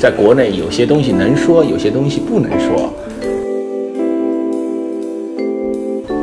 [0.00, 2.90] 在国内有些东西能说，有些东西不能说。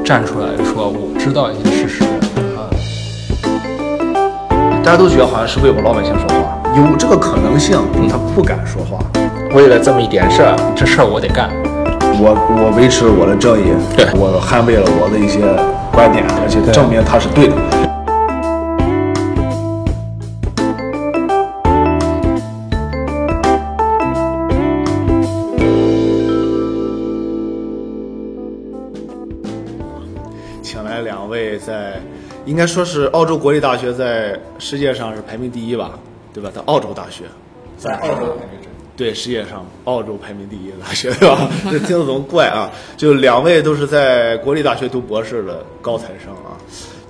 [0.03, 2.03] 站出来说，我知道一些事实
[2.55, 2.65] 啊。
[4.83, 7.77] 大家都觉得好像是为我们老百姓说话，有这个可能性，
[8.09, 8.97] 他不敢说话。
[9.53, 11.51] 为了这么一点事儿，这事儿我得干。
[12.19, 13.65] 我我维持我的正义，
[13.95, 15.41] 对我捍卫了我的一些
[15.93, 17.86] 观点，而且证明他是对的。
[32.47, 35.99] 应该说是澳洲国立大学在世界上是排名第一吧，
[36.33, 36.49] 对吧？
[36.55, 37.25] 在澳洲大学，
[37.77, 38.59] 在澳洲排名
[38.95, 41.47] 对世界上澳洲排名第一的大学，对吧？
[41.69, 42.71] 这听着怎么怪啊？
[42.95, 46.55] 就两位都是在国立大学读博士的高材生啊，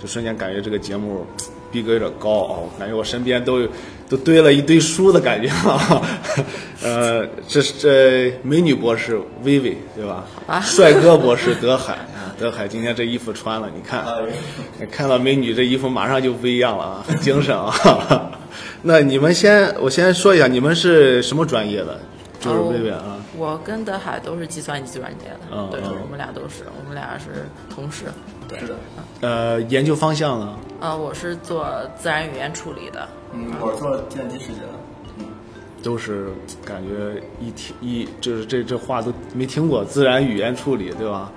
[0.02, 1.26] 就瞬间感觉这个节目
[1.72, 2.58] 逼格有点高啊！
[2.58, 3.68] 我感觉我身边都有
[4.10, 6.02] 都堆了一堆书的感觉啊。
[6.84, 10.26] 呃，这是这美女博士薇薇对吧？
[10.62, 14.06] 帅哥博士德海啊，德海今天这衣服穿了，你看，
[14.92, 18.32] 看到美女这衣服马上就不一样了啊，很 精神啊。
[18.84, 22.00] 那你们先，我先说一下，你们是什么专业的？
[22.40, 23.18] 就是薇薇啊。
[23.36, 28.06] 我跟德海都是计算机专业的，对，我们俩都是，我们俩是同事。
[28.48, 28.76] 对，是的，
[29.22, 30.56] 呃，研究方向呢？
[30.80, 33.08] 呃，我是做自然语言处理的。
[33.34, 34.97] 嗯，我是做计算机视觉的，嗯，
[35.88, 36.28] 都是
[36.66, 41.32] 感觉一听一就是这这话都没听过，自然语言处理对吧？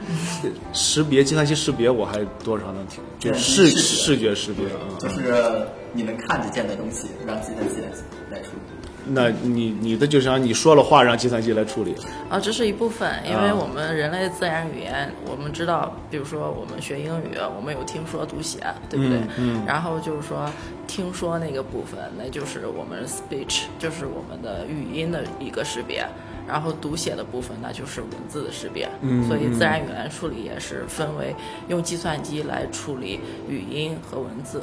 [0.72, 4.98] 识别计算机识别我还多少能听，就对视视觉识别啊。
[4.98, 7.86] 就是你能看得见的东西，让计算机来
[8.28, 8.79] 来处理。
[9.06, 11.94] 那你你的就是让你说了话让计算机来处理，
[12.28, 19.20] 啊，这是一部分，因为啊我们人类自然语言，我们知道，比如说我们学英语，我们有听说读写，对不对？
[19.38, 20.50] 嗯然后就是说
[20.86, 26.06] 听说那个部分，那就是我们 speech，就是我们的语音的一个识别。
[26.48, 28.88] 然后读写的部分，那就是文字的识别。
[29.02, 31.32] 嗯所以自然语言处理也是分为
[31.68, 34.60] 用计算机来处理语音和文字。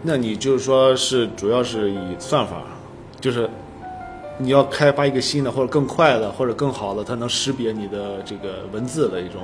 [0.00, 2.62] 那你就是说是主要是以算法，
[3.20, 3.48] 就是
[4.38, 9.42] 你要开发一个新的或者更快的或者更好的，它能识别你的这个文字的一种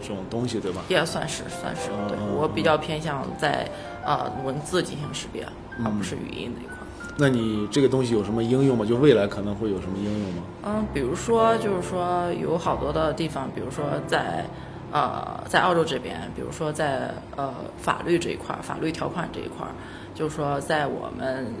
[0.00, 0.82] 这种东西，对吧？
[0.88, 3.68] 也算是算是，对嗯我比较偏向在
[4.04, 5.44] 呃文字进行识别，
[5.84, 6.76] 而不是语音那一块。
[7.20, 8.86] 那你这个东西有什么应用吗？
[8.86, 10.42] 就未来可能会有什么应用吗？
[10.64, 14.44] 嗯，比如说，就是说有好多的地方，比如说在
[14.92, 17.52] 呃在澳洲这边，比如说在呃
[17.82, 19.74] 法律这一块儿，法律条款这一块儿，
[20.14, 21.52] 就是说在我们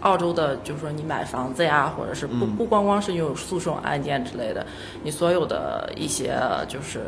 [0.00, 4.64] 澳洲的，就是说你买房子呀，或者是不不光光是有诉讼案件之类的，
[5.02, 6.34] 你所有的一些
[6.68, 7.00] 就是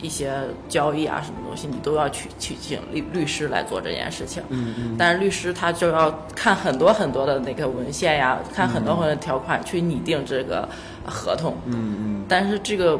[0.00, 0.32] 一些
[0.68, 4.42] 交易啊什么东西，你都要去去请律律师来做这件事情。
[4.48, 4.96] 嗯嗯。
[4.98, 10.68] 但是律师他就要看很多很多的那个文献呀，看很多很多条款去拟定这个
[11.04, 11.56] 合同。
[11.66, 12.24] 嗯嗯。
[12.28, 12.98] 但是这个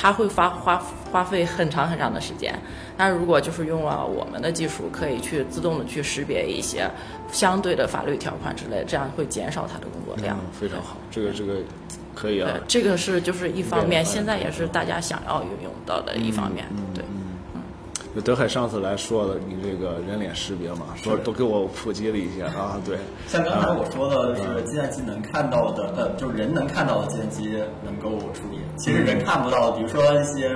[0.00, 2.56] 他会花花花费很长很长的时间。
[2.96, 6.88] 那如果就是用了我们的技术，可以去自动的去识别一些
[7.32, 10.38] 相对的法律条款之类，这样会减少他的工作量。
[10.38, 11.54] 嗯，非常好，这个这个
[12.14, 12.62] 可以啊对，。
[12.68, 16.64] 这个是就是一方面，现在也是大家想要运用到的一方面。
[16.94, 17.04] 对，
[18.18, 22.98] 就德海上次来说的，你这个人脸识别嘛，说都给我普及了一下啊，对，
[23.28, 28.58] 像刚才我说的，就是计算机能看到的，呃，就是人能看到的计算机能够处理。
[28.76, 30.52] 其实人看不到的，比如说一些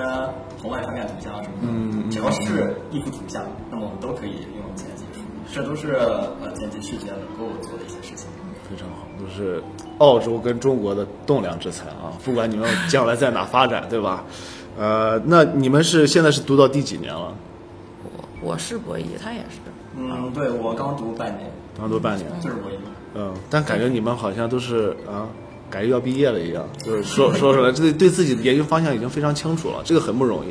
[0.60, 5.54] 红外传感图像什么的，只要是一幅图像，那么我们都可以用计算机处理。
[5.54, 8.26] 这都是呃计算机视觉能够做的一些事情。
[8.68, 9.62] 非常好，都是
[9.98, 12.10] 澳洲跟中国的栋梁之才啊！
[12.24, 14.24] 不管你们将来在哪发展，对吧？
[14.76, 17.32] 呃，那你们是现在是读到第几年了？
[18.42, 19.58] 我我是博一，他也是。
[19.96, 22.28] 嗯，对我刚读半年，刚读半年。
[22.40, 22.74] 就是博弈。
[23.14, 25.28] 嗯，但感觉你们好像都是啊，
[25.70, 30.48] 感觉要毕业了一样，就是说说出来，这对自己的研究方向已经非常清楚了，这个很不容易。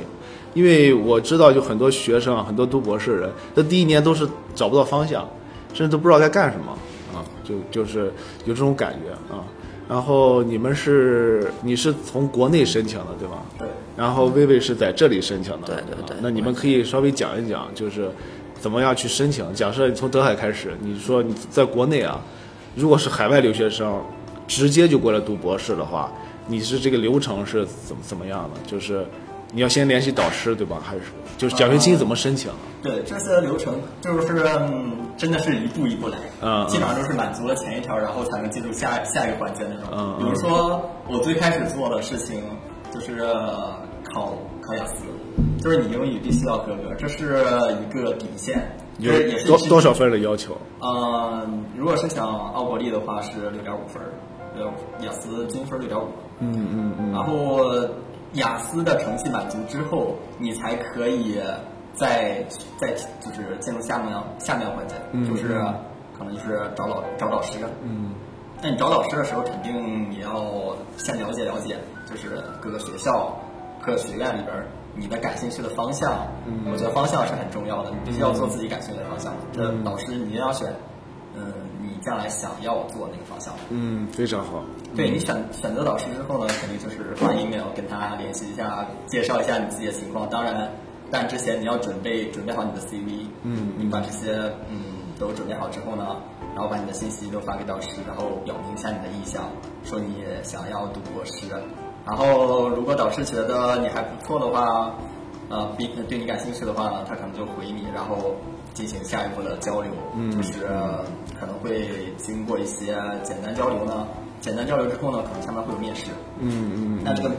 [0.54, 5.28] 因为我知道，就很多学生啊，很多读博士的人，他第一年都是找不到方向，
[5.74, 6.72] 甚至都不知道该干什么
[7.14, 8.12] 啊，就就是
[8.46, 9.44] 有这种感觉啊。
[9.92, 13.44] 然后你们是你是从国内申请的对吧？
[13.60, 13.68] 对。
[13.98, 18.10] 然后薇薇是在这里申请的，对对对啊那你们可以稍微讲一讲，就是
[18.58, 19.54] 怎么样去申请。
[19.54, 22.22] 假设你从德海开始，你说你在国内啊，
[22.74, 24.02] 如果是海外留学生，
[24.48, 26.10] 直接就过来读博士的话，
[26.48, 28.62] 你是这个流程是怎么怎么样的？
[28.66, 29.06] 就是
[29.52, 30.80] 你要先联系导师对吧？
[30.84, 31.02] 还是
[31.38, 32.52] 就是奖学金怎么申请？
[32.82, 39.86] 对，这些流程就是嗯，真的是一步一步来，嗯嗯基本上都是满足了前一条，然后才能进入下下一个环节那种。
[39.92, 42.42] 嗯嗯比如说我最开始做的事情
[42.94, 43.76] 就是呃
[44.14, 45.04] 考考雅思，
[45.62, 47.44] 就是你英语必须要合格，这是
[47.82, 49.12] 一个底线，有
[49.46, 50.58] 多多少分的要求？
[50.80, 51.48] 呃，
[51.78, 54.10] 如果是想奥国立的话是六点五分儿，
[54.56, 56.08] 呃，雅思均分六点五，
[56.40, 57.70] 嗯嗯嗯，然后
[58.34, 61.40] 雅思的成绩满足之后，你才可以
[61.94, 62.44] 再
[62.78, 64.96] 再就是进入下面下面环节，
[65.28, 65.60] 就是
[66.18, 67.60] 可能就是找老找导师。
[67.84, 68.14] 嗯，
[68.62, 71.78] 那你找导师的时候，肯定也要先了解了解，
[72.10, 73.36] 就是各个学校、
[73.82, 76.28] 各个学院里边儿你的感兴趣的方向。
[76.46, 79.34] 嗯我觉得方向是很重要的，你必须要做自己感兴趣的方向。
[79.52, 80.74] 这老师你一定要选，
[82.02, 83.54] 将来想要做那个方向。
[83.70, 84.64] 嗯，非常好。
[84.96, 90.28] 对你选选择导师之后呢，肯定就是发 email 跟他联系一下，介绍一下你自己的情况。
[90.30, 90.70] 当然，
[91.10, 94.34] 但之前你要准备准备好你的 CV，嗯你把这些
[94.70, 94.78] 嗯
[95.20, 96.18] 都准备好之后呢，
[96.54, 99.44] 然后把你的信息都发给导师，然后表明一下你的意向，
[99.84, 101.46] 说你想要读博士。
[102.06, 104.92] 然后如果导师觉得你还不错的话，
[105.50, 108.36] 呃，比对你感兴趣的话呢，他可能就回你，然后
[108.74, 110.32] 进行下一步的交流，嗯。
[110.36, 110.68] 就是
[111.40, 114.08] 可能会经过一些简单交流呢，
[114.40, 117.00] 简单交流之后呢，可能下面会有面试，嗯嗯。
[117.04, 117.32] 那这个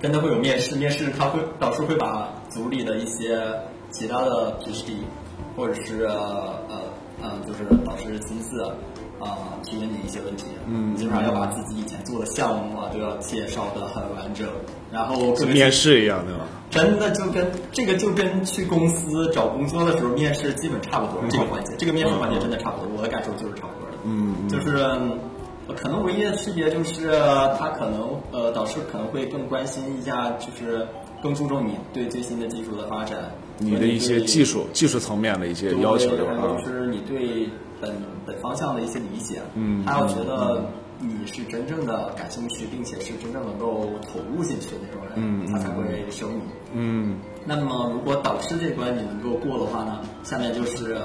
[0.00, 3.40] 真的会有面试，面试他会导师会把组里的一些
[3.90, 4.94] 其他的 PhD，
[5.56, 6.54] 或者是呃
[7.20, 8.66] 呃就是导师亲自
[9.20, 14.48] 啊、提问你一些问题，嗯基本上要把自己以前做的项目啊都要介绍的很完整，
[14.90, 16.40] 然后跟面试一样对吧？
[16.70, 23.98] 真的就跟这个就跟去公司找工作的时候面试基本差不多，这个环节，这个面试环节真的差不多，我的感受就是差不多的。
[24.04, 27.12] 嗯嗯就是呃可能唯一的区别就是
[27.58, 30.86] 他可能呃导师可能会更关心一下，就是
[31.22, 33.18] 更注重你对最新的技术的发展，
[33.60, 36.32] 你的一些技术技术层面的一些要求对吧？
[36.32, 37.48] 对还有啊就是你对
[37.80, 37.94] 本
[38.26, 40.64] 本方向的一些理解，嗯还要觉得
[40.98, 46.40] 你是真正的感兴趣，并且是真正能够投入进去的那种人，他才会收你。
[46.72, 47.16] 嗯
[47.46, 50.98] 那么，如果导师这关你能够过的话呢，下面就是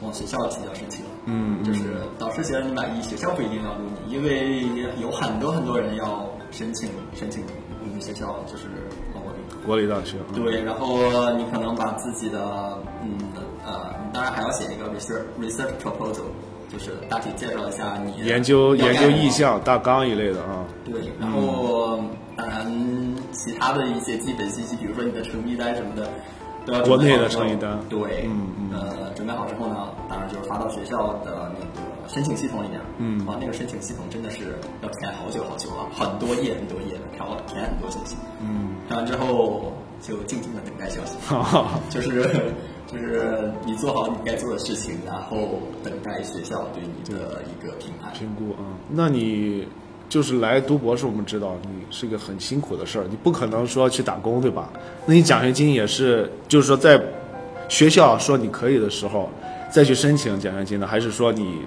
[0.00, 1.10] 往学校提交申请了。
[1.26, 4.64] 嗯嗯就是导师觉得你满意，学校不一定要录你，因为
[5.00, 7.42] 有很多很多人要申请申请
[7.84, 8.64] 你们学校，就是。
[9.66, 10.18] 国立大学。
[10.18, 13.18] 啊对，然后你可能把自己的嗯
[13.64, 16.24] 呃，当然还要写一个 research research proposal，
[16.70, 20.64] 就是大体介绍一下你研究研究意向、大纲一类的啊。
[20.84, 22.00] 对，然后
[22.36, 22.66] 当然
[23.30, 26.08] 其他的一些基本信息，比如说你的成绩单什么的，
[26.66, 32.80] 都要准备国内的成绩单对，嗯嗯呃，准备好之后呢，当然就是发到学校的那个申请系统里面。
[32.98, 38.16] 嗯啊，那个申请系统真的是要填好久好久啊，很多页很多页的，填填很多信息。
[38.40, 39.72] 嗯，填完之后
[40.02, 41.16] 就静静的等待消息。
[41.88, 42.52] 就是
[42.86, 48.12] 就是你做好你该做的事情，然后等待学校对你的一个评判。
[48.12, 49.66] 评估啊，那你
[50.10, 54.68] 就是来读博士，我们知道你是一个很辛苦的事儿，你不可能说去打工，对吧？
[55.06, 57.00] 那你奖学金也是，就是说在
[57.68, 59.30] 学校说你可以的时候
[59.70, 61.60] 再去申请奖学金的，还是说你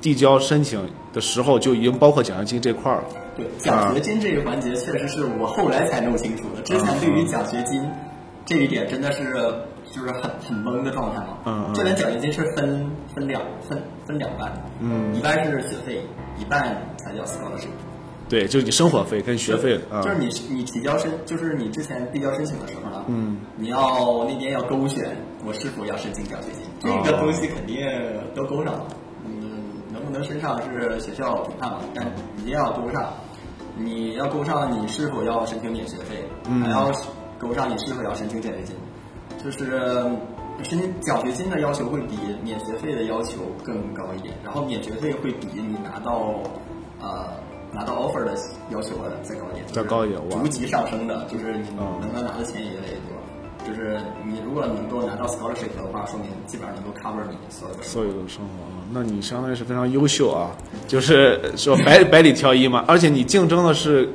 [0.00, 3.04] 递交申请的时候就已经包括奖学金这块儿了？
[3.36, 6.62] 对，奖学金这个环节确实是我后来才弄清楚的。
[6.62, 7.88] 之前对于奖学金
[8.44, 9.32] 这一点真的是
[9.90, 11.38] 就是很很懵的状态嘛。
[11.46, 16.02] 嗯嗯这边奖学金是分分两分分两半，嗯一半是学费，
[16.38, 17.68] 一半才叫 scholarship。
[18.28, 25.14] 对，就是你生活费跟学费啊，就是你你提交申，就是你之前递交申请的时候呢，嗯，你要那边要勾选
[25.44, 27.86] 我是否要申请奖学金，这个东西肯定
[28.34, 28.86] 都勾上了，
[29.26, 29.60] 嗯，
[29.92, 32.06] 能不能申上是学校评判嘛，但
[32.38, 33.12] 一定要勾上，
[33.84, 36.62] 你要勾上你是否要申请免学费，嗯。
[36.62, 36.90] 还要
[37.38, 38.76] 勾上你是否要申请奖学金，
[39.42, 39.60] 就是
[40.62, 46.40] 申请奖学金的要求会比免学费的要求更高一点，然后免学费会比你拿到
[47.00, 47.30] 呃
[47.72, 48.34] 拿到 offer 的
[48.70, 51.98] 要求再高一点，再高一点逐级上升的，就是你嗯。
[52.00, 53.21] 能够拿的钱也越来越多。
[53.72, 57.88] 就是你如果能够拿到 scholarship 的话，说明基本上能够 cover 你所有的生活。
[57.88, 60.50] 所有的生活啊，那你相当于是非常优秀啊，
[60.86, 64.06] 就是说百百里挑一嘛，而且你竞争的是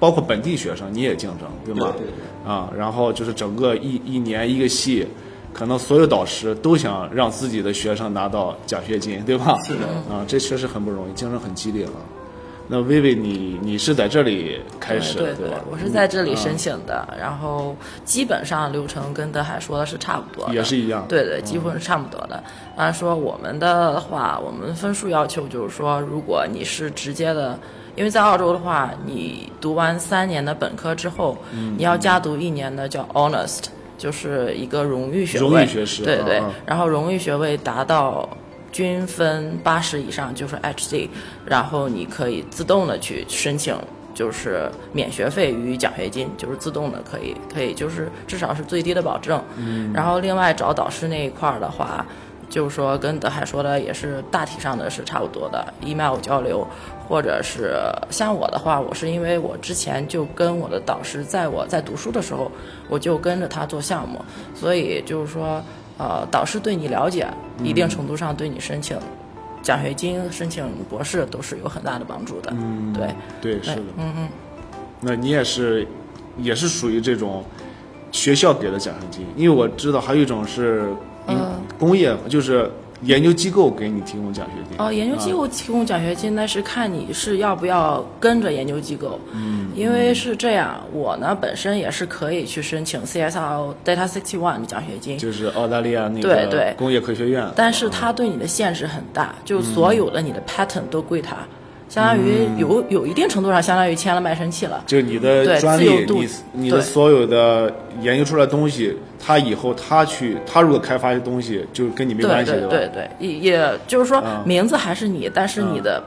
[0.00, 1.92] 包括本地学生，你也竞争，对吗？
[1.96, 5.06] 对对对啊，然后就是整个一一年一个系，
[5.52, 9.56] 可能所有导师都想让自己的学生拿到奖学金，对吧？
[9.62, 11.92] 是的啊，这确实很不容易，竞争很激烈了。
[12.66, 15.58] 那薇薇，你你是在这里开始的，对对吧？
[15.70, 16.36] 我是在这里嗯。
[16.36, 21.04] 申请的，然后基本上流程跟德海说的是差不多的，也是一样。
[21.08, 22.42] 对对，几乎是差不多的。
[22.76, 27.58] 按说我们的话，我们分数要求就是说，如果你是直接的，
[27.96, 33.64] 因为在澳洲的话，你读完三年的本科之后，嗯你要加读一年的叫 honest，
[33.98, 36.02] 就是一个荣誉学位，荣誉学士。
[36.02, 38.28] 对对然后荣誉学位达到
[38.74, 41.08] 均分八十以上就是 HZ，
[41.46, 43.72] 然后你可以自动的去申请，
[44.12, 49.40] 就是免学费与奖学金，就是自动的可以可以就是至少是最低的保证。
[49.56, 49.92] 嗯。
[49.94, 52.04] 然后另外找导师那一块儿的话，
[52.50, 56.66] 就是说跟德海说的也是大体上的是差不多的，email 交流，
[57.08, 57.76] 或者是
[58.10, 62.50] 像我的话，我是因为我之前就跟我的导师，在我在读书的时候，
[62.88, 64.20] 我就跟着他做项目，
[64.52, 65.62] 所以就是说，
[65.98, 67.26] 呃，导师对你了解，
[67.62, 68.98] 一定程度上对你申请
[69.62, 72.52] 奖学金、申请博士都是有很大的帮助的。
[72.52, 74.28] 嗯，对，对，是的，嗯嗯。
[75.00, 75.86] 那你也是，
[76.38, 77.44] 也是属于这种
[78.10, 80.88] 学校给的奖学金，因为我知道还有一种是
[81.28, 81.36] 嗯
[81.78, 82.70] 工业，就是
[83.02, 84.78] 研究机构给你提供奖学金。
[84.78, 89.20] 哦，研究机构提供奖学金，那是看你是要不要跟着研究机构。
[89.32, 96.70] 嗯，因为是这样，我呢本身也是可以去申请 CSR Data Sixty One 的奖学金，就是澳大利亚那对对。
[96.70, 101.36] 个工业科学院，但是它对你的限制很大，就所有的你的 patent 都归它，
[101.94, 104.82] 相当于有有一定程度上相当于签了卖身契了。
[104.84, 112.58] 就你的专利，你你的所有的研究出来的东西，他以后他去，他如果开发的东西，就跟你没关系，吧？
[112.68, 114.42] 对对对，也也就是说嗯。
[114.44, 116.02] 名字还是你，但是你的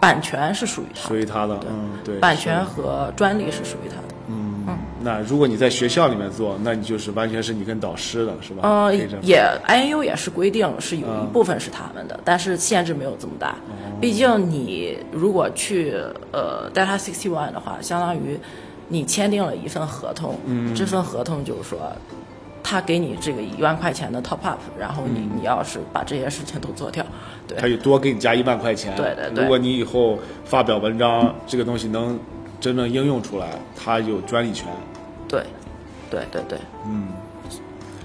[0.00, 1.02] 版权是属于他。
[1.02, 4.14] 的，属于他的，嗯，对，版权和专利是属于他的。
[4.26, 4.64] 嗯。
[5.00, 8.68] 那如果你在学校里面做，那你就是完全是你跟导师的，是吧？
[8.68, 11.22] 呃可以这样，也是规定是有嗯。
[11.22, 13.50] 一部分是他们的，但是限制没有这么大。
[13.50, 15.94] 哦毕竟你如果去
[16.32, 18.38] 呃 Data Sixty One 的话，相当于
[18.88, 21.78] 你签订了一份合同，嗯这份合同就是说。
[22.60, 27.02] 他给你这个一万块钱的 top up，然后你、你要是把这些事情都做掉，
[27.46, 28.94] 对他就多给你加一万块钱。
[28.94, 32.18] 对对对如果你以后发表文章，这个东西能
[32.60, 34.66] 真正应用出来，他有专利权。
[35.26, 35.42] 对，
[36.10, 37.08] 对对对，嗯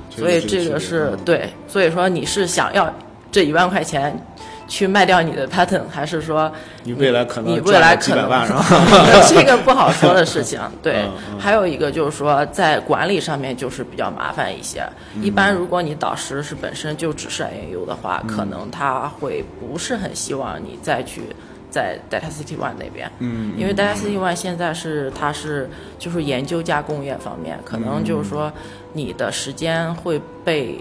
[0.10, 2.90] 所以这这个是对，所以说你是想要
[3.34, 4.18] 这一万块钱
[4.67, 6.51] 去卖掉你的 patent，还是说
[6.84, 8.65] 你未来可能你未来可能 是吧？
[9.27, 10.60] 这个不好说的事情。
[10.82, 14.82] 对嗯，还有一个就是说在管理上面就是比较麻烦一些。
[15.15, 21.22] 嗯一般如果你导师是本身就只是 INU 的话，嗯可能他会不是很希望你再去。
[21.70, 25.67] 在 Data City One 那边，嗯，因为 Data City One 现在是它是
[25.98, 28.53] 就是研究加工业方面，可能就是说
[28.93, 30.79] 你的时间会被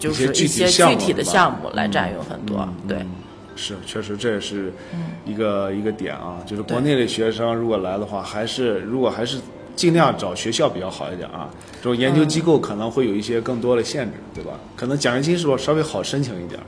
[0.00, 3.06] 就是一些具体项目具体的项目来占用很多，嗯对。
[3.56, 6.38] 是，确实这也是嗯一个、一个点啊。
[6.46, 9.38] 就是国内的学生如果来的话，还是如果还是
[9.76, 11.50] 尽量找学校比较好一点啊。
[11.76, 14.52] 这种研究机构可能会有一些更多的限制，对吧？
[14.74, 16.58] 可能奖学金是不是稍微好申请一点？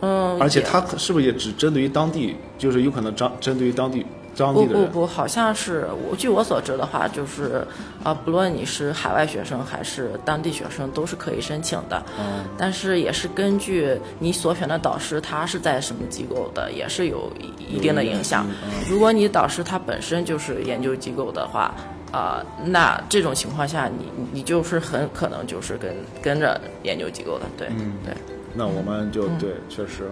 [0.00, 4.86] 嗯，而且也它是不是也只针对于当地，就是有可能针针对于当地当地的人？
[4.86, 7.66] 不不不，好像是我据我所知的话，就是
[8.02, 12.02] 啊，不论你是海外学生还是当地学生，都是可以申请的。
[12.18, 18.46] 嗯但是也是根据你所选的导师他是在什么机构的，也是有一一定的影响。
[18.88, 21.74] 如果你导师他本身就是研究机构的话，
[22.12, 28.14] 啊、那这种情况下，你你你就是很可能就是跟跟着研究机构的，对、嗯对。
[28.54, 30.10] 那我们就、对，确实，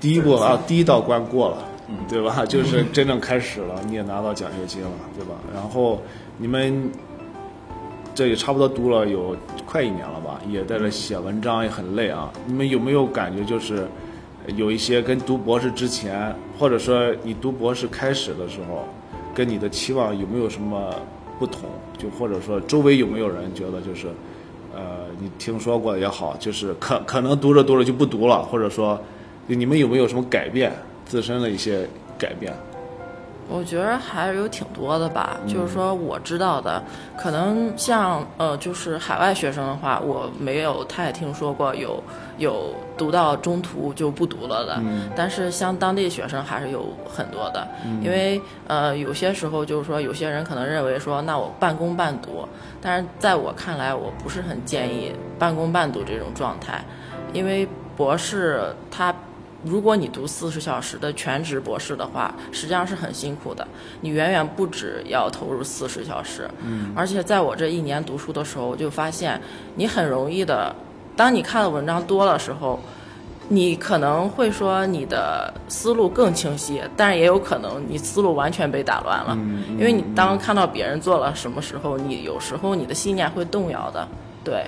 [0.00, 1.58] 第一步啊，第一道关过了，
[2.08, 2.44] 对吧？
[2.46, 5.34] 就是真正开始了，你也拿到奖学金了，对吧？
[5.54, 6.00] 然后
[6.38, 6.90] 你们
[8.14, 12.32] 这也差不多读了有快一年了吧，也在这写文章，也很累啊。
[12.46, 13.86] 你们有没有感觉就是
[14.56, 18.88] 有一些跟读博士之前，或者说你读博士开始的时候，
[19.34, 20.94] 跟你的期望有没有什么
[21.38, 21.68] 不同？
[21.98, 24.08] 就或者说周围有没有人觉得就是？
[24.74, 29.00] 呃，你听说过也好，就是可可能读着读着就不读了，或者说，
[29.46, 30.70] 你们有没有什么改变
[31.06, 32.52] 自身的一些改变？
[33.48, 35.48] 我觉得还是有挺多的吧，嗯。
[35.48, 36.82] 就是说我知道的，
[37.16, 42.02] 可能像呃，就是海外学生的话，我没有太听说过有
[42.38, 45.08] 有读到中途就不读了的，嗯。
[45.14, 47.64] 但是像当地学生还是有很多的，
[48.02, 52.44] 因为呃有些时候就是说有些人可能认为说那我半工半读，
[52.82, 56.84] 但是在我看来我不是很建议半工半读这种状态，
[57.32, 59.14] 因为博士他
[59.66, 63.66] 如果你读四十小时的全职博士的话，实际上是很辛苦的。
[64.00, 69.40] 你远远不止要投入四十小时，嗯，而且在我这一年读书的时候，我就发现
[69.74, 70.72] 你很容易的，
[71.16, 72.78] 当你看的文章多的时候，
[73.48, 79.36] 你可能会说你的思路更清晰，但是也有可能你思路完全被打乱了，
[79.70, 84.06] 因为你当看到别人做了什么时候，你有时候你的信念会动摇的，
[84.44, 84.64] 对。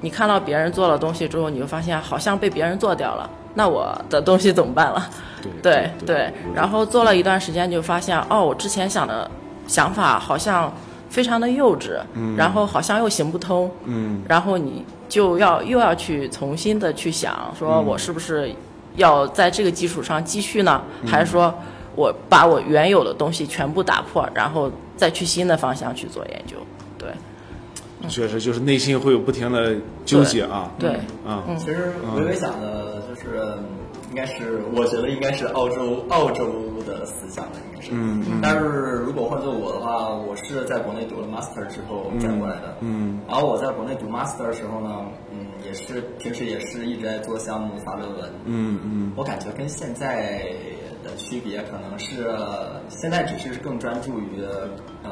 [0.00, 5.10] 你看到别人做了东西之后，你就发现好像被别人做掉了，那我的东西怎么办了？
[5.60, 9.28] 对对对，然后做了一段时间，就发现哦，我之前想的
[9.66, 10.72] 想法好像
[11.10, 12.36] 非常的幼稚，嗯。
[12.36, 18.48] 然后好像又行不通，嗯，然后你就要又要去重新的去想，说我是不是
[18.94, 21.52] 要在这个基础上继续呢，还是说
[21.96, 26.56] 我把我原有的东西全部打破，然后再去新的方向去做研究？
[26.96, 27.08] 对，
[28.08, 29.74] 确实就是内心会有不停的
[30.04, 30.70] 纠结啊。
[30.78, 30.90] 对，
[31.26, 32.97] 啊，其实微微想的
[33.28, 33.58] 就是，
[34.10, 36.46] 应该是我觉得应该是澳洲澳洲
[36.86, 37.90] 的思想吧，应该是。
[37.92, 38.64] 嗯嗯但是
[39.04, 42.76] 如果换做我的话，我是在国内读了 master 之后转过来的。
[42.80, 48.30] 嗯然后我在国内读 master 的时候呢，嗯，也是平时也是一直在做项目发论文。
[48.44, 50.50] 嗯嗯我感觉跟现在
[51.04, 52.34] 的区别可能是，
[52.88, 54.42] 现在只是更专注于
[55.02, 55.10] 呃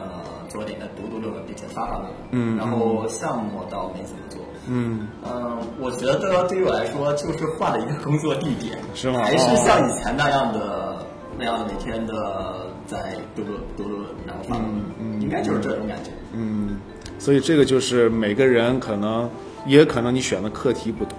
[0.56, 2.12] 做点的读读论文，并且发发论文。
[2.30, 4.40] 嗯然后项目倒没怎么做。
[4.66, 5.06] 嗯。
[5.22, 9.20] 嗯，我觉得对于我来说，就是换了一个工作地点，是吗？
[9.22, 11.06] 还是像以前那样的、
[11.38, 16.10] 那样的每天的在读论读论文，然后发论文，应该就是这种感觉。
[16.32, 16.78] 嗯，
[17.18, 19.28] 所以这个就是每个人可能，
[19.66, 21.18] 也可能你选的课题不同，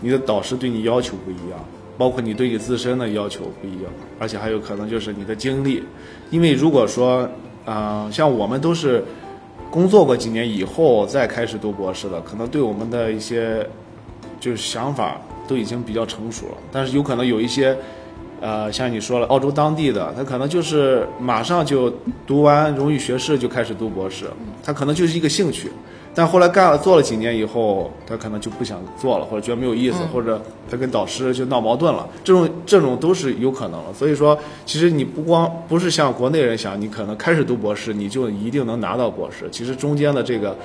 [0.00, 1.60] 你的导师对你要求不一样，
[1.96, 5.84] 包括你对你自身的要求不一样，而且还有可能就是你的经历，
[6.30, 7.28] 因为如果说，
[7.64, 9.04] 啊、像我们都是
[9.70, 13.66] 工作过几年以后再开始读博士的，可能对我们的一些
[14.40, 17.76] 就是想法都已经比较成熟了，但是有可能有一些。
[18.44, 21.88] 呃，像你说了，澳洲当地的，他可能就是马上就
[22.26, 24.24] 读完荣誉学士就开始读博士，
[24.64, 25.70] 他可能就是一个兴趣，
[26.14, 30.40] 但后来干了做了几年以后，他可能就不想做了，或者觉得没有意思，或者
[30.70, 33.92] 他跟导师就闹矛盾了，这种这种都是有可能的。
[33.94, 40.56] 所以说，其实你不光不是像国内人想，你可能开始读博士你就一定能拿到博士，其实中间的这个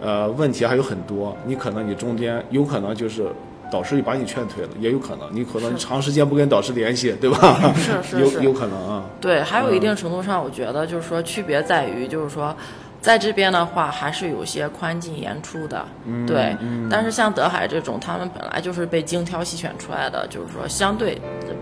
[0.00, 3.26] 呃问题还有很多，你可能你中间有可能就是。
[3.72, 7.58] 导师就把你劝退了，也有可能，你可能长时间不跟导师联系，对吧？
[7.74, 9.02] 是是是有有可能啊。
[9.18, 12.54] 对，还有一定程度上，我觉得就是说区别在于，就是说，
[13.02, 15.84] 在这边的话还是有些宽进严出的，
[16.24, 16.56] 对。
[16.88, 21.20] 但是像德海这种，他们本来就是被精挑细选出来的，就是说相对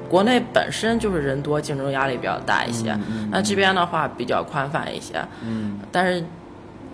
[0.09, 2.95] 国内本身就是人多，竞争压力比较大一些。
[3.31, 5.81] 那这边的话比较宽泛一些，嗯。
[5.91, 6.23] 但是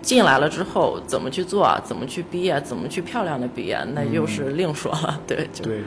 [0.07, 5.19] 进来了之后，怎么去做，怎么去毕业，怎么去漂亮的毕业，那又是另说了。
[5.27, 5.81] 对，就对，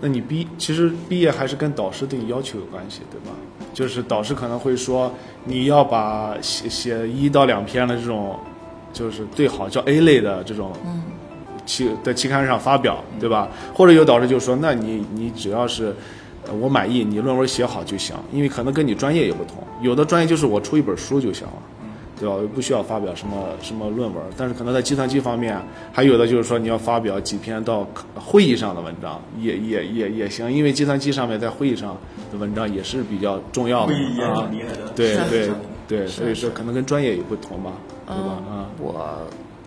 [0.00, 3.34] 那你毕其实毕业还是跟导师对你要求有关系，对吧？
[3.72, 5.12] 就是导师可能会说
[5.44, 8.38] 你要把写写一到两篇的这种，
[8.92, 11.02] 就是最好叫 A 类的这种，嗯
[11.66, 13.48] 期在期刊上发表，对吧？
[13.74, 15.92] 或者有导师就说，那你你只要是。
[16.46, 19.64] 呃我满意，你论文写好就行，因为可能跟你专业也不同。
[19.80, 21.52] 有的专业就是我出一本书就行了，
[22.18, 22.36] 对吧？
[22.54, 25.60] 不需要发表什么什么论文，但是可能在计算机方面，
[25.92, 31.96] 还有的就是说你要发表几篇到会议上的文章，也也也也行，因为计算机上面在会议上
[32.30, 34.48] 的文章也是比较重要的啊。
[34.94, 35.50] 对对
[35.86, 37.72] 对，所以说可能跟专业也不同吧，
[38.06, 38.32] 对吧？
[38.48, 38.92] 啊，我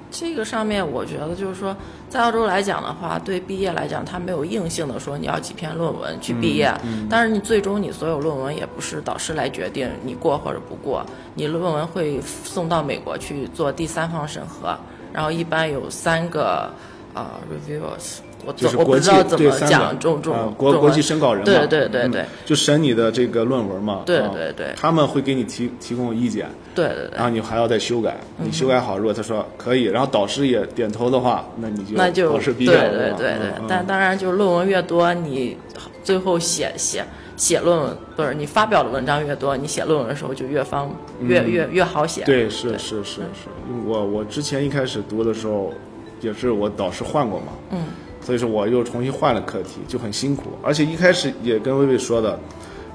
[0.10, 1.76] 这个上面，我觉得就是说，
[2.10, 6.74] 在澳洲来讲的话，对毕业来讲，它没有硬性的说你要几篇论文去毕业，
[7.10, 14.78] 但是你最终你所有论文也不是导师来决定你过或者不过，你论文会送到美国去做第三方审核，
[15.12, 16.72] 然后一般有三个
[17.14, 18.20] 呃 reviewers。
[18.48, 24.68] 我就是国际怎么对三个讲中中啊国国际申稿人嘛，对对对就审你的这个论文嘛，对啊对对。
[24.78, 27.12] 他们会给你提提供意见，对对对。
[27.14, 35.58] 然后你还要再修改，你修改好，如果他说可以，然后导师也点头的话，那你就那就博士毕对业了，是吧对对对嗯，但当然就是论文越多，你
[36.02, 37.04] 最后写写
[37.36, 42.24] 写论文不是你发表的文章越多，你写论文的时候就越方越越越好写。
[42.24, 43.50] 嗯对，是是是是，
[43.86, 45.74] 我我之前一开始读的时候，
[46.22, 47.84] 也是我导师换过嘛，嗯，
[48.28, 52.38] 所以说我又重新换了课题，就很辛苦，而且一开始也跟薇薇说的，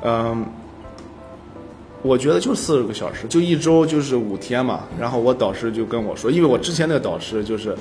[0.05, 0.45] 嗯。
[2.03, 4.81] 我觉得就四十个小时，就一周就是五天嘛。
[4.99, 7.77] 然后我导师就跟我说，因为我之前那个导师就是，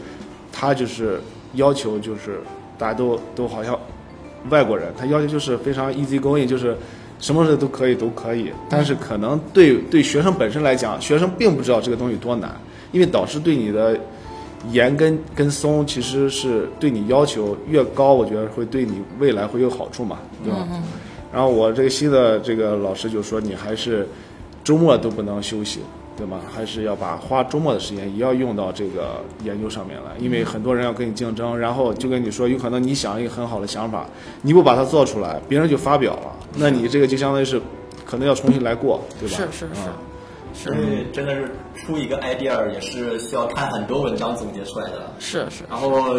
[0.53, 1.19] 他就是
[1.55, 2.39] 要求就是
[2.77, 3.77] 大家都都好像
[4.51, 6.77] 外国人，他要求就是非常 easy going，就是
[7.17, 8.51] 什么事都可以都可以。
[8.69, 12.55] 但是可能对对学生本身来讲，学生并不知道这个东西多难，
[12.91, 13.99] 因为导师对你的
[14.69, 20.67] 严跟跟松其实是对你要求越高，我觉得会对你未来会有好处嘛，对吧？
[21.33, 24.07] 然后我这个新的这个老师就说，你还是
[24.63, 25.79] 周末都不能休息，
[26.15, 26.39] 对吗？
[26.53, 34.05] 还是要把花周末的时间也要用到这个研究上面来，因为很多人要跟你竞争，然后就跟你说，有可能你想一个很好的想法，
[34.41, 37.59] 你不把它做出来，别人就发表了，那你这个就相当于是
[38.05, 39.37] 可能要重新来过，对吧？
[39.37, 39.97] 是是是啊
[40.53, 45.13] 所以真的是出一个 idea 也是需要看很多文章总结出来的。
[45.19, 46.15] 是是然后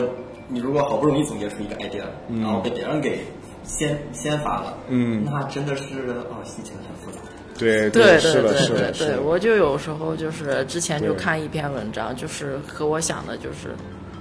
[0.49, 2.03] 你如果好不容易总结出一个 idea，、
[2.41, 3.25] 然后被别人给
[3.65, 5.85] 先先发了，嗯那真的是
[6.31, 7.19] 哦，心情很复杂。
[7.59, 13.75] 对对对是的，对对，我就有时候就是之前就看一篇文章，就是和我想的就是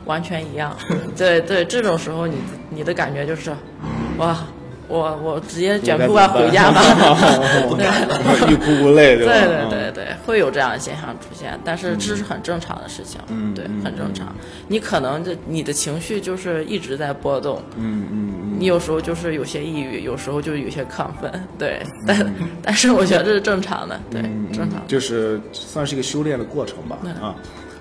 [0.05, 0.77] 完全一样。
[1.17, 2.35] 对对，这种时候你
[2.69, 3.51] 你的感觉就是，
[4.17, 4.45] 哇，
[4.91, 6.81] 我我直接卷铺盖回家吧。
[8.49, 9.31] 欲哭无泪，对吧？
[9.33, 14.35] 对对对对，会有这样的现象出现，但是这是很正常的事情，嗯对嗯，很正常。
[14.67, 24.81] 你可能这你的情绪就是一直在波动，嗯嗯嗯，你有时候就是有些抑郁，有时候就有些亢奋，对，嗯但 但是我觉得这是正常的，对，正常。
[24.87, 27.35] 就是算是一个修炼的过程吧对啊。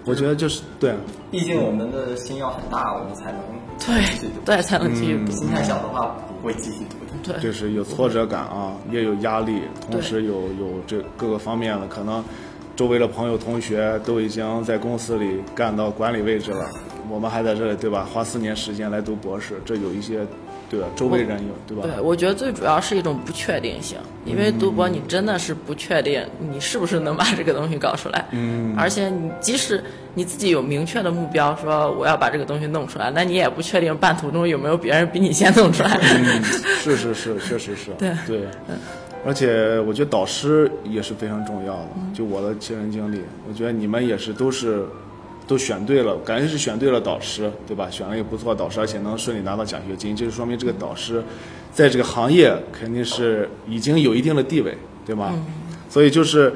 [0.05, 0.95] 我觉得就是对，
[1.31, 3.41] 毕竟我们的心要很大，我们才能
[3.79, 4.31] 对。
[4.45, 5.33] 对，才能继续读。
[5.33, 7.33] 心太小的话，不会继续读的。
[7.35, 12.25] 对，就是有挫折感啊，也有压力，同时有有这各个方面的可能。
[12.77, 16.67] 周围的朋友、同学都已经在公司里干到管理位置了，
[17.11, 18.09] 我们还在这里，对吧？
[18.11, 20.21] 花四年时间来读博士，这有一些，
[20.71, 20.87] 对吧？
[20.95, 21.83] 周围人有，对吧？
[21.83, 29.83] 对，我觉得最主要是一种不确定性，因为读博你真的是不确定你是不是能把这个东西搞出来，嗯，而且你即使
[30.15, 35.99] 你自己有明确的目标，说我要把这个东西弄出来，那你也不确定半途中有没有别人比你先弄出来。
[36.01, 36.43] 嗯，
[36.81, 38.43] 是是是，确实是，对对。
[39.27, 41.89] 而且我觉得导师也是非常重要的。
[42.15, 44.87] 就我的亲身经历，我觉得你们也是都是
[45.51, 47.91] 都选对了，感觉是选对了导师，对吧？
[47.91, 51.21] 选了一个不错的导师，而且能顺利拿到奖学金，就是说明这个导师
[51.73, 55.35] 在这个行业肯定是已经有一定的地位，对吧？
[55.89, 56.55] 所以就是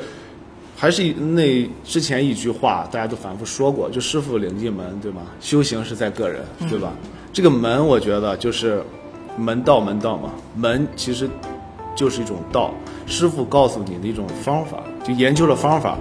[0.77, 5.23] 还是那之前一句话，大家都反复说过，就师傅领进门，对吗？
[5.41, 6.93] 修行是在个人，对吧？
[7.33, 8.81] 这个门，我觉得就是
[9.37, 11.29] 门道，门道嘛，门其实。
[11.97, 12.75] 就是一种道，
[13.07, 15.97] 师傅告诉你的一种方法，就研究的方法，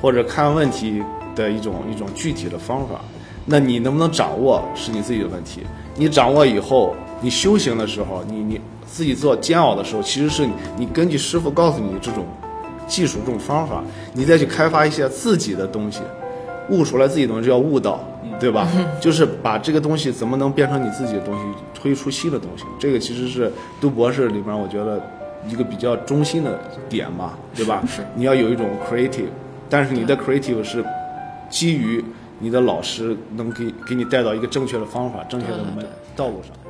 [0.00, 1.02] 或者看问题
[1.34, 3.00] 的一种一种具体的方法。
[3.46, 5.62] 那你能不能掌握是你自己的问题。
[5.96, 12.24] 你掌握以后，你修行的时候，你你自己做煎熬的时候，其实是你你根据师傅告诉你这种
[12.86, 16.00] 技术、这种方法，你再去开发一些自己的东西，
[16.70, 18.00] 悟出来自己的东西叫悟道，
[18.40, 18.66] 对吧？
[19.00, 21.40] 就是把这个东西怎么能变成你自己的东西，
[21.74, 22.64] 推出新的东西。
[22.78, 25.00] 这个其实是读博士里面，我觉得。
[25.46, 27.82] 一个比较中心的点嘛，对吧？
[27.86, 29.26] 是你要有一种 creative，
[29.68, 30.82] 但是你的 creative 是
[31.50, 32.04] 基于
[32.38, 36.63] 你的老师能给给你带到一个正确的方法、正确的门道路上。